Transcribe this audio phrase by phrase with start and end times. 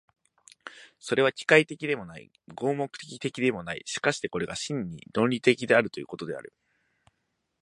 [0.99, 6.55] それは機械的でもない、合目的的でもない、しかしてそれが真に論理的ということである。